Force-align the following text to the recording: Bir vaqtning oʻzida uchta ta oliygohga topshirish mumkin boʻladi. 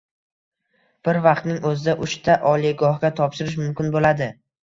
Bir 1.07 1.19
vaqtning 1.25 1.59
oʻzida 1.71 1.93
uchta 2.07 2.37
ta 2.39 2.49
oliygohga 2.53 3.13
topshirish 3.21 3.61
mumkin 3.63 3.93
boʻladi. 3.97 4.31